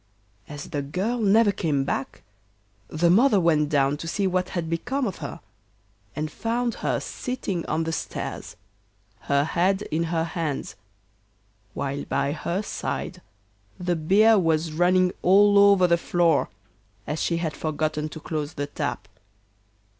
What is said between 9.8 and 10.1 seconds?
in